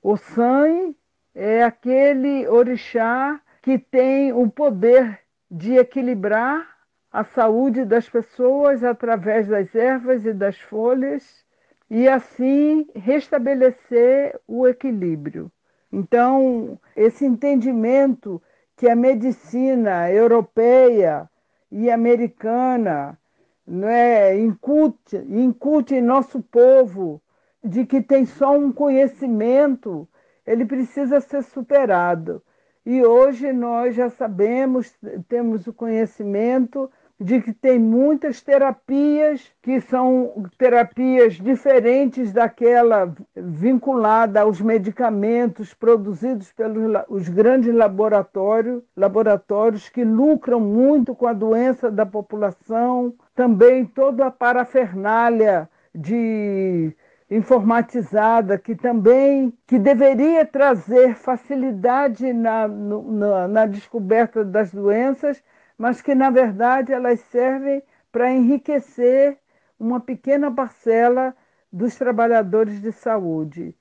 O 0.00 0.16
sangue 0.16 0.96
é 1.34 1.64
aquele 1.64 2.46
orixá 2.46 3.40
que 3.60 3.76
tem 3.76 4.32
o 4.32 4.48
poder 4.48 5.18
de 5.50 5.76
equilibrar 5.76 6.64
a 7.10 7.24
saúde 7.24 7.84
das 7.84 8.08
pessoas 8.08 8.84
através 8.84 9.48
das 9.48 9.74
ervas 9.74 10.24
e 10.24 10.32
das 10.32 10.60
folhas 10.60 11.44
e 11.90 12.08
assim 12.08 12.86
restabelecer 12.94 14.38
o 14.46 14.66
equilíbrio. 14.66 15.50
Então, 15.92 16.78
esse 16.96 17.24
entendimento 17.24 18.42
que 18.76 18.88
a 18.88 18.96
medicina 18.96 20.10
europeia 20.10 21.28
e 21.70 21.90
americana 21.90 23.18
não 23.66 23.88
é, 23.88 24.36
incute, 24.38 25.16
incute 25.16 25.94
em 25.94 26.02
nosso 26.02 26.40
povo 26.42 27.20
de 27.62 27.84
que 27.84 28.00
tem 28.00 28.24
só 28.24 28.56
um 28.56 28.72
conhecimento, 28.72 30.08
ele 30.46 30.64
precisa 30.64 31.20
ser 31.20 31.42
superado. 31.42 32.42
E 32.84 33.04
hoje 33.04 33.52
nós 33.52 33.96
já 33.96 34.08
sabemos, 34.08 34.96
temos 35.28 35.66
o 35.66 35.72
conhecimento 35.72 36.88
de 37.18 37.40
que 37.40 37.52
tem 37.52 37.78
muitas 37.78 38.42
terapias 38.42 39.50
que 39.62 39.80
são 39.80 40.44
terapias 40.58 41.34
diferentes 41.34 42.30
daquela 42.30 43.14
vinculada 43.34 44.42
aos 44.42 44.60
medicamentos 44.60 45.72
produzidos 45.72 46.52
pelos 46.52 47.04
os 47.08 47.28
grandes 47.28 47.74
laboratórios, 47.74 48.82
laboratórios 48.94 49.88
que 49.88 50.04
lucram 50.04 50.60
muito 50.60 51.14
com 51.14 51.26
a 51.26 51.32
doença 51.32 51.90
da 51.90 52.04
população, 52.04 53.14
também 53.34 53.86
toda 53.86 54.26
a 54.26 54.30
parafernália 54.30 55.68
de 55.94 56.94
informatizada 57.30 58.58
que 58.58 58.76
também 58.76 59.52
que 59.66 59.78
deveria 59.78 60.44
trazer 60.44 61.14
facilidade 61.14 62.32
na, 62.32 62.68
na, 62.68 63.48
na 63.48 63.66
descoberta 63.66 64.44
das 64.44 64.70
doenças 64.70 65.42
mas 65.78 66.00
que 66.00 66.14
na 66.14 66.30
verdade 66.30 66.92
elas 66.92 67.20
servem 67.20 67.82
para 68.10 68.32
enriquecer 68.32 69.38
uma 69.78 70.00
pequena 70.00 70.50
parcela 70.50 71.34
dos 71.72 71.94
trabalhadores 71.96 72.80
de 72.80 72.92
saúde 72.92 73.74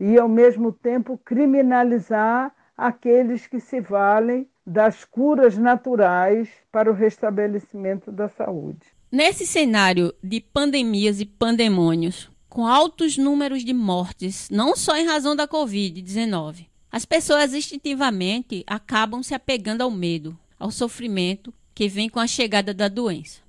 e, 0.00 0.18
ao 0.18 0.28
mesmo 0.28 0.72
tempo, 0.72 1.20
criminalizar 1.24 2.52
aqueles 2.76 3.46
que 3.46 3.60
se 3.60 3.80
valem 3.80 4.48
das 4.66 5.04
curas 5.04 5.58
naturais 5.58 6.48
para 6.70 6.90
o 6.90 6.94
restabelecimento 6.94 8.10
da 8.10 8.28
saúde. 8.28 8.86
Nesse 9.10 9.46
cenário 9.46 10.14
de 10.22 10.40
pandemias 10.40 11.20
e 11.20 11.26
pandemônios, 11.26 12.30
com 12.48 12.66
altos 12.66 13.18
números 13.18 13.64
de 13.64 13.74
mortes, 13.74 14.48
não 14.50 14.74
só 14.74 14.96
em 14.96 15.06
razão 15.06 15.36
da 15.36 15.46
Covid-19, 15.46 16.66
as 16.90 17.04
pessoas 17.04 17.54
instintivamente 17.54 18.64
acabam 18.66 19.22
se 19.22 19.34
apegando 19.34 19.82
ao 19.82 19.90
medo, 19.90 20.38
ao 20.62 20.70
sofrimento 20.70 21.52
que 21.74 21.88
vem 21.88 22.08
com 22.08 22.20
a 22.20 22.26
chegada 22.26 22.72
da 22.72 22.86
doença. 22.86 23.40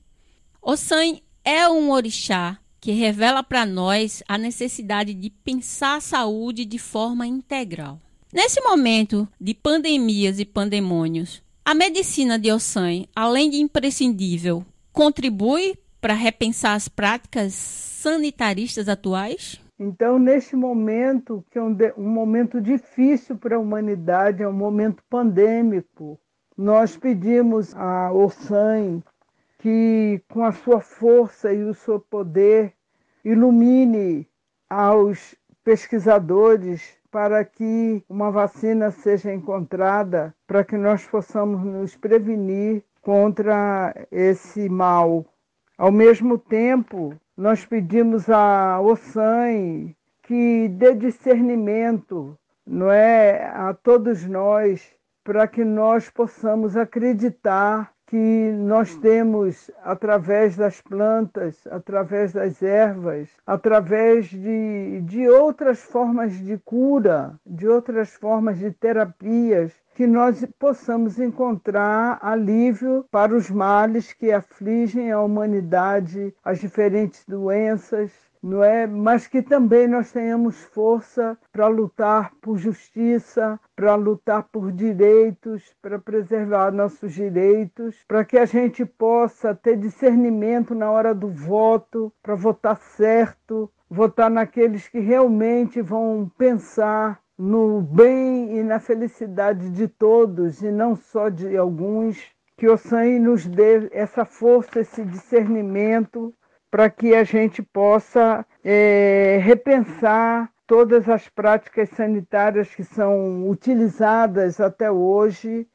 O 0.60 0.76
San 0.76 1.18
é 1.46 1.70
um 1.70 1.92
orixá 1.92 2.58
que 2.82 2.92
revela 2.92 3.44
para 3.44 3.66
nós 3.66 4.24
a 4.28 4.36
necessidade 4.38 5.14
de 5.14 5.30
pensar 5.30 5.98
a 5.98 6.02
saúde 6.02 6.66
de 6.66 6.80
forma 6.80 7.28
integral. 7.28 8.02
Nesse 8.34 8.60
momento 8.62 9.28
de 9.40 9.54
pandemias 9.54 10.40
e 10.40 10.46
pandemônios, 10.46 11.44
a 11.64 11.76
medicina 11.76 12.40
de 12.40 12.52
Ossan, 12.52 13.04
além 13.16 13.50
de 13.50 13.58
imprescindível, 13.58 14.66
contribui 14.92 15.78
para 16.02 16.16
repensar 16.16 16.74
as 16.74 16.88
práticas 16.88 17.54
sanitaristas 17.54 18.90
atuais? 18.90 19.62
Então, 19.80 20.18
neste 20.18 20.56
momento, 20.56 21.46
que 21.52 21.60
é 21.60 21.62
um, 21.62 21.78
um 21.98 22.10
momento 22.10 22.60
difícil 22.60 23.38
para 23.38 23.56
a 23.56 23.60
humanidade, 23.60 24.42
é 24.42 24.48
um 24.48 24.54
momento 24.54 25.04
pandêmico, 25.10 26.20
nós 26.58 26.96
pedimos 26.96 27.76
a 27.76 28.12
Ossan 28.12 29.02
que, 29.60 30.22
com 30.30 30.44
a 30.44 30.52
sua 30.52 30.80
força 30.80 31.54
e 31.54 31.64
o 31.64 31.74
seu 31.74 32.00
poder, 32.00 32.74
ilumine 33.24 34.28
aos 34.70 35.36
pesquisadores 35.64 36.98
para 37.10 37.46
que 37.46 38.04
uma 38.10 38.30
vacina 38.32 38.92
seja 38.92 39.34
encontrada, 39.34 40.34
para 40.46 40.64
que 40.64 40.76
nós 40.76 41.06
possamos 41.06 41.64
nos 41.64 41.96
prevenir 41.96 42.84
contra 43.02 43.96
esse 44.12 44.68
mal. 44.68 45.26
Ao 45.78 45.92
mesmo 45.92 46.38
tempo, 46.38 47.16
nós 47.36 47.66
pedimos 47.66 48.30
a 48.30 48.80
Ossan 48.82 49.94
que 50.24 50.68
dê 50.70 50.94
discernimento, 50.96 52.38
não 52.66 52.92
é, 52.92 53.46
a 53.54 53.74
todos 53.74 54.26
nós 54.26 54.94
para 55.24 55.48
que 55.48 55.64
nós 55.64 56.10
possamos 56.10 56.76
acreditar 56.76 57.94
que 58.14 58.52
nós 58.52 58.96
temos, 58.98 59.72
através 59.84 60.56
das 60.56 60.80
plantas, 60.80 61.66
através 61.72 62.32
das 62.32 62.62
ervas, 62.62 63.28
através 63.48 64.28
de, 64.28 65.02
de 65.02 65.28
outras 65.28 65.82
formas 65.82 66.38
de 66.38 66.58
cura, 66.60 67.40
de 67.44 67.68
outras 67.68 68.14
formas 68.14 68.60
de 68.60 68.70
terapias, 68.70 69.74
que 69.96 70.06
nós 70.06 70.46
possamos 70.60 71.20
encontrar 71.20 72.20
alívio 72.22 73.04
para 73.10 73.36
os 73.36 73.50
males 73.50 74.14
que 74.14 74.32
afligem 74.32 75.12
a 75.12 75.20
humanidade, 75.20 76.36
as 76.44 76.60
diferentes 76.60 77.26
doenças, 77.26 78.12
não 78.44 78.62
é? 78.62 78.86
Mas 78.86 79.26
que 79.26 79.42
também 79.42 79.88
nós 79.88 80.12
tenhamos 80.12 80.62
força 80.66 81.38
para 81.50 81.68
lutar 81.68 82.34
por 82.42 82.58
justiça, 82.58 83.58
para 83.74 83.96
lutar 83.96 84.44
por 84.52 84.70
direitos, 84.70 85.74
para 85.82 85.98
preservar 85.98 86.72
nossos 86.72 87.14
direitos, 87.14 88.04
para 88.06 88.26
que 88.26 88.38
a 88.38 88.44
gente 88.46 88.86
possa 88.86 89.56
ter 89.56 89.78
discernimento 89.78 90.76
na 90.76 90.92
hora 90.92 91.16
do 91.16 91.30
voto, 91.30 92.12
para 92.22 92.36
votar 92.36 92.76
certo, 92.76 93.72
votar 93.90 94.30
naqueles 94.30 94.90
que 94.90 95.00
realmente 95.00 95.82
vão 95.82 96.30
pensar 96.38 97.22
no 97.38 97.82
bem 97.82 98.58
e 98.58 98.64
na 98.64 98.80
felicidade 98.80 99.70
de 99.70 99.88
todos 99.88 100.62
e 100.62 100.70
não 100.70 100.98
só 100.98 101.30
de 101.30 101.56
alguns. 101.56 102.34
Que 102.56 102.70
o 102.70 102.78
sangue 102.78 103.18
nos 103.18 103.48
dê 103.48 103.90
essa 103.92 104.26
força, 104.26 104.80
esse 104.80 105.04
discernimento 105.04 106.34
para 106.74 106.90
que 106.90 107.14
a 107.14 107.24
gente 107.24 107.62
possa 107.62 108.44
é, 108.64 109.38
repensar 109.44 110.52
todas 110.66 111.08
as 111.08 111.30
práticas 111.30 111.88
sanitárias 111.90 112.74
que 112.74 112.84
são 112.84 113.48
utilizadas 113.48 114.60
até 114.60 114.90
hoje 114.90 115.68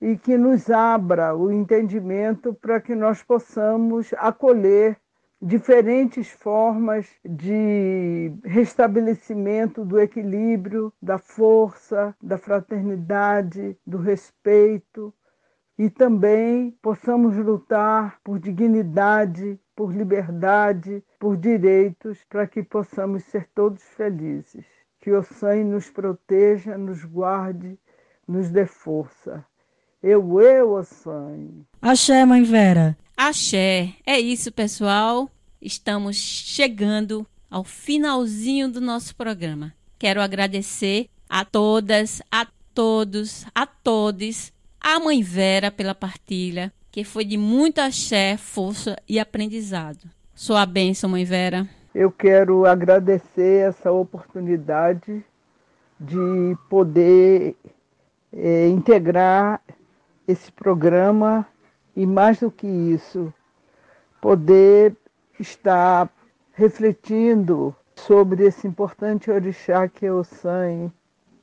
e 0.00 0.16
que 0.16 0.38
nos 0.38 0.70
abra 0.70 1.36
o 1.36 1.52
entendimento 1.52 2.54
para 2.54 2.80
que 2.80 2.94
nós 2.94 3.22
possamos 3.22 4.14
acolher 4.16 4.96
diferentes 5.38 6.30
formas 6.30 7.06
de 7.22 8.32
restabelecimento 8.42 9.84
do 9.84 10.00
equilíbrio, 10.00 10.90
da 11.02 11.18
força, 11.18 12.16
da 12.22 12.38
fraternidade, 12.38 13.76
do 13.86 13.98
respeito 13.98 15.12
e 15.78 15.90
também 15.90 16.70
possamos 16.82 17.36
lutar 17.36 18.18
por 18.24 18.38
dignidade, 18.38 19.60
por 19.78 19.94
liberdade, 19.94 21.04
por 21.20 21.36
direitos, 21.36 22.18
para 22.28 22.48
que 22.48 22.64
possamos 22.64 23.22
ser 23.22 23.48
todos 23.54 23.80
felizes. 23.96 24.64
Que 25.00 25.12
o 25.12 25.22
Sangue 25.22 25.62
nos 25.62 25.88
proteja, 25.88 26.76
nos 26.76 27.04
guarde, 27.04 27.78
nos 28.26 28.50
dê 28.50 28.66
força. 28.66 29.46
Eu, 30.02 30.40
eu, 30.40 30.72
o 30.72 30.82
Sangue. 30.82 31.64
Axé, 31.80 32.24
Mãe 32.24 32.42
Vera. 32.42 32.98
Axé. 33.16 33.94
É 34.04 34.18
isso, 34.18 34.50
pessoal. 34.50 35.30
Estamos 35.62 36.16
chegando 36.16 37.24
ao 37.48 37.62
finalzinho 37.62 38.68
do 38.68 38.80
nosso 38.80 39.14
programa. 39.14 39.72
Quero 39.96 40.20
agradecer 40.20 41.08
a 41.28 41.44
todas, 41.44 42.20
a 42.32 42.48
todos, 42.74 43.46
a 43.54 43.64
todos, 43.64 44.52
a 44.80 44.98
Mãe 44.98 45.22
Vera 45.22 45.70
pela 45.70 45.94
partilha, 45.94 46.72
que 46.90 47.04
foi 47.04 47.24
de 47.24 47.36
muito 47.36 47.78
axé, 47.80 48.36
força 48.36 48.96
e 49.08 49.18
aprendizado. 49.18 50.08
Sua 50.34 50.64
bênção, 50.64 51.10
Mãe 51.10 51.24
Vera. 51.24 51.68
Eu 51.94 52.10
quero 52.10 52.64
agradecer 52.64 53.68
essa 53.68 53.90
oportunidade 53.90 55.24
de 55.98 56.56
poder 56.68 57.56
é, 58.32 58.68
integrar 58.68 59.60
esse 60.26 60.52
programa 60.52 61.46
e, 61.96 62.06
mais 62.06 62.38
do 62.38 62.50
que 62.50 62.66
isso, 62.66 63.32
poder 64.20 64.94
estar 65.40 66.08
refletindo 66.52 67.74
sobre 67.96 68.44
esse 68.44 68.66
importante 68.66 69.30
orixá 69.30 69.88
que 69.88 70.06
é 70.06 70.12
o 70.12 70.22
sangue, 70.22 70.92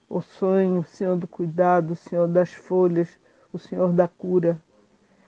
o 0.09 0.21
sonho, 0.21 0.79
o 0.79 0.83
Senhor 0.83 1.17
do 1.17 1.27
cuidado, 1.27 1.91
o 1.91 1.95
Senhor 1.95 2.27
das 2.27 2.53
folhas, 2.53 3.09
o 3.51 3.57
Senhor 3.57 3.91
da 3.91 4.07
cura. 4.07 4.57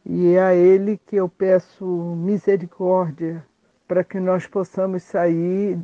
E 0.10 0.36
é 0.36 0.42
a 0.42 0.56
Ele 0.56 0.98
que 1.06 1.18
eu 1.18 1.28
peço 1.28 1.86
misericórdia 1.86 3.44
para 3.86 4.06
que 4.06 4.22
nós 4.22 4.48
possamos 4.48 5.04
sair 5.04 5.78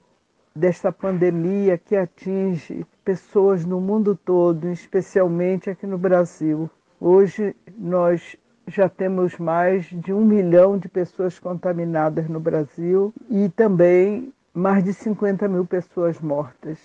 desta 0.56 0.94
pandemia 0.94 1.78
que 1.78 1.94
atinge 1.94 2.86
pessoas 3.04 3.66
no 3.66 3.82
mundo 3.82 4.16
todo, 4.16 4.70
especialmente 4.70 5.70
aqui 5.70 5.86
no 5.86 5.98
Brasil. 5.98 6.70
Hoje 7.02 7.54
nós 7.78 8.38
já 8.66 8.88
temos 8.88 9.38
mais 9.38 9.88
de 9.88 10.14
um 10.14 10.24
milhão 10.24 10.78
de 10.78 10.88
pessoas 10.88 11.38
contaminadas 11.38 12.30
no 12.30 12.40
Brasil 12.40 13.14
e 13.30 13.50
também 13.50 14.32
mais 14.54 14.86
de 14.86 14.94
50 14.94 15.50
mil 15.50 15.66
pessoas 15.66 16.22
mortas. 16.22 16.80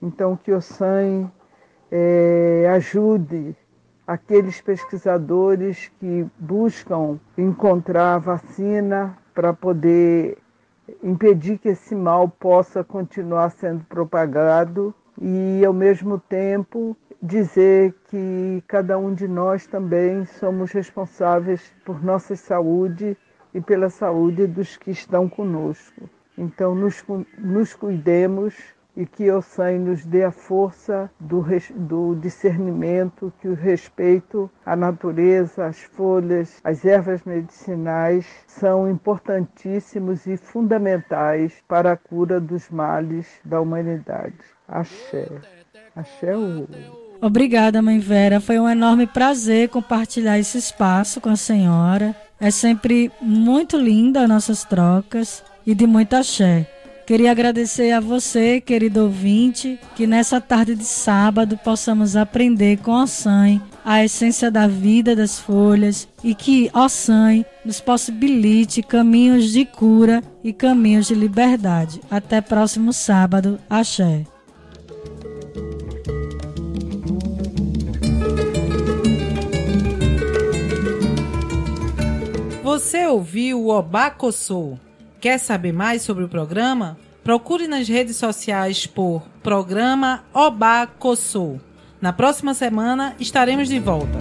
Então, 0.00 0.36
que 0.36 0.52
o 0.52 0.60
SAM 0.60 1.28
é, 1.90 2.70
ajude 2.70 3.56
aqueles 4.06 4.60
pesquisadores 4.60 5.90
que 5.98 6.26
buscam 6.38 7.18
encontrar 7.36 8.18
vacina 8.18 9.18
para 9.34 9.52
poder 9.52 10.38
impedir 11.02 11.58
que 11.58 11.70
esse 11.70 11.94
mal 11.94 12.28
possa 12.28 12.84
continuar 12.84 13.50
sendo 13.50 13.84
propagado 13.84 14.94
e, 15.20 15.64
ao 15.64 15.72
mesmo 15.72 16.18
tempo, 16.18 16.96
dizer 17.20 17.94
que 18.08 18.62
cada 18.68 18.96
um 18.96 19.12
de 19.12 19.26
nós 19.26 19.66
também 19.66 20.24
somos 20.24 20.70
responsáveis 20.70 21.72
por 21.84 22.02
nossa 22.04 22.36
saúde 22.36 23.16
e 23.52 23.60
pela 23.60 23.90
saúde 23.90 24.46
dos 24.46 24.76
que 24.76 24.90
estão 24.90 25.28
conosco. 25.28 26.08
Então, 26.38 26.74
nos, 26.74 27.04
nos 27.38 27.74
cuidemos 27.74 28.54
e 28.96 29.04
que 29.04 29.30
o 29.30 29.42
Sangue 29.42 29.90
nos 29.90 30.04
dê 30.04 30.24
a 30.24 30.30
força 30.30 31.10
do, 31.20 31.44
do 31.74 32.14
discernimento, 32.16 33.32
que 33.40 33.48
o 33.48 33.54
respeito 33.54 34.50
à 34.64 34.74
natureza, 34.74 35.66
às 35.66 35.78
folhas, 35.78 36.60
às 36.64 36.84
ervas 36.84 37.22
medicinais 37.24 38.26
são 38.46 38.90
importantíssimos 38.90 40.26
e 40.26 40.36
fundamentais 40.36 41.52
para 41.68 41.92
a 41.92 41.96
cura 41.96 42.40
dos 42.40 42.70
males 42.70 43.26
da 43.44 43.60
humanidade. 43.60 44.34
Axé. 44.66 45.28
Axé 45.94 46.36
o. 46.36 46.66
Obrigada, 47.20 47.80
mãe 47.80 47.98
Vera. 47.98 48.40
Foi 48.40 48.58
um 48.58 48.68
enorme 48.68 49.06
prazer 49.06 49.68
compartilhar 49.68 50.38
esse 50.38 50.58
espaço 50.58 51.20
com 51.20 51.30
a 51.30 51.36
senhora. 51.36 52.14
É 52.38 52.50
sempre 52.50 53.10
muito 53.20 53.76
linda 53.76 54.28
nossas 54.28 54.64
trocas 54.64 55.42
e 55.66 55.74
de 55.74 55.86
muita 55.86 56.18
axé. 56.18 56.75
Queria 57.06 57.30
agradecer 57.30 57.92
a 57.92 58.00
você, 58.00 58.60
querido 58.60 59.04
ouvinte, 59.04 59.78
que 59.94 60.08
nessa 60.08 60.40
tarde 60.40 60.74
de 60.74 60.84
sábado 60.84 61.56
possamos 61.56 62.16
aprender 62.16 62.78
com 62.78 62.90
Ossan 62.90 63.60
a 63.84 64.04
essência 64.04 64.50
da 64.50 64.66
vida 64.66 65.14
das 65.14 65.38
folhas 65.38 66.08
e 66.24 66.34
que 66.34 66.68
Ossan 66.74 67.44
nos 67.64 67.80
possibilite 67.80 68.82
caminhos 68.82 69.52
de 69.52 69.64
cura 69.64 70.20
e 70.42 70.52
caminhos 70.52 71.06
de 71.06 71.14
liberdade. 71.14 72.00
Até 72.10 72.40
próximo 72.40 72.92
sábado. 72.92 73.60
Axé. 73.70 74.24
Você 82.64 83.06
ouviu 83.06 83.60
o 83.60 83.68
Obacossô 83.68 84.76
Quer 85.20 85.38
saber 85.38 85.72
mais 85.72 86.02
sobre 86.02 86.24
o 86.24 86.28
programa? 86.28 86.98
Procure 87.24 87.66
nas 87.66 87.88
redes 87.88 88.16
sociais 88.16 88.86
por 88.86 89.22
Programa 89.42 90.24
Oba. 90.32 90.88
Na 92.00 92.12
próxima 92.12 92.54
semana 92.54 93.16
estaremos 93.18 93.68
de 93.68 93.80
volta. 93.80 94.18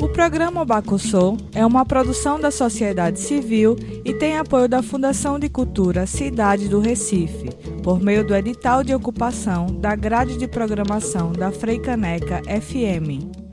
O 0.00 0.08
programa 0.08 0.62
Obacossou 0.62 1.36
é 1.54 1.64
uma 1.64 1.84
produção 1.84 2.38
da 2.38 2.50
sociedade 2.50 3.18
civil 3.20 3.76
e 4.04 4.14
tem 4.14 4.38
apoio 4.38 4.68
da 4.68 4.82
Fundação 4.82 5.38
de 5.38 5.48
Cultura 5.48 6.06
Cidade 6.06 6.68
do 6.68 6.80
Recife, 6.80 7.50
por 7.82 8.00
meio 8.00 8.24
do 8.24 8.34
edital 8.34 8.84
de 8.84 8.94
ocupação 8.94 9.66
da 9.66 9.94
grade 9.94 10.38
de 10.38 10.46
programação 10.46 11.32
da 11.32 11.50
Freicaneca 11.50 12.42
FM. 12.44 13.45